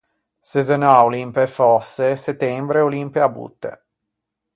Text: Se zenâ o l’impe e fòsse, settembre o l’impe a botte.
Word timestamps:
Se 0.49 0.61
zenâ 0.67 0.93
o 1.05 1.09
l’impe 1.13 1.41
e 1.47 1.53
fòsse, 1.57 2.07
settembre 2.25 2.79
o 2.85 2.91
l’impe 2.93 3.19
a 3.27 3.29
botte. 3.35 3.71